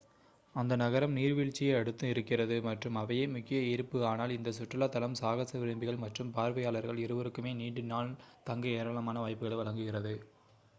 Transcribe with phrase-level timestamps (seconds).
[0.55, 6.03] அந்த நகரம் நீர்வீழ்ச்சியை அடுத்து இருக்கிறது மற்றும் அவையே முக்கிய ஈர்ப்பு ஆனால் இந்த சுற்றுலா தலம் சாகச விரும்பிகள்
[6.03, 8.11] மற்றும் பார்வையாளர்கள் இருவருக்குமே நீண்ட நாள்
[8.45, 10.15] தங்க ஏராளமான வாய்ப்புகளை வழங்குகிறது